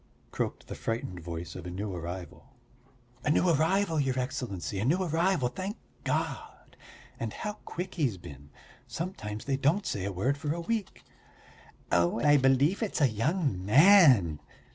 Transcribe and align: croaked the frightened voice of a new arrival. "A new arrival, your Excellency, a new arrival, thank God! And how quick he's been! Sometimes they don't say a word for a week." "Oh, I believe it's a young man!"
croaked 0.31 0.65
the 0.65 0.73
frightened 0.73 1.19
voice 1.19 1.53
of 1.55 1.67
a 1.67 1.69
new 1.69 1.93
arrival. 1.93 2.55
"A 3.23 3.29
new 3.29 3.47
arrival, 3.49 3.99
your 3.99 4.17
Excellency, 4.17 4.79
a 4.79 4.83
new 4.83 5.03
arrival, 5.03 5.47
thank 5.47 5.77
God! 6.03 6.75
And 7.19 7.31
how 7.31 7.59
quick 7.65 7.93
he's 7.93 8.17
been! 8.17 8.49
Sometimes 8.87 9.45
they 9.45 9.57
don't 9.57 9.85
say 9.85 10.03
a 10.05 10.11
word 10.11 10.39
for 10.39 10.55
a 10.55 10.59
week." 10.59 11.03
"Oh, 11.91 12.19
I 12.19 12.37
believe 12.37 12.81
it's 12.81 12.99
a 12.99 13.09
young 13.09 13.63
man!" 13.63 14.39